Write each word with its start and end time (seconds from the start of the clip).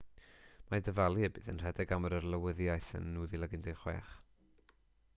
mae 0.69 0.81
dyfalu 0.87 1.27
y 1.27 1.29
bydd 1.35 1.51
e'n 1.53 1.61
rhedeg 1.63 1.93
am 1.97 2.09
yr 2.09 2.17
arlywyddiaeth 2.21 2.91
yn 3.03 3.07
2016 3.27 4.13